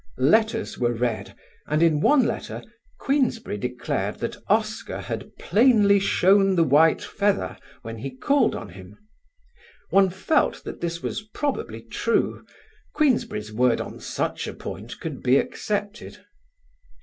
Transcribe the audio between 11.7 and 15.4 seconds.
true: Queensberry's word on such a point could be